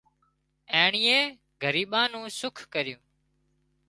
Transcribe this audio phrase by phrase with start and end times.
[0.75, 1.19] ايئانئي
[1.61, 3.01] ڳريٻان نُون سُک ڪريون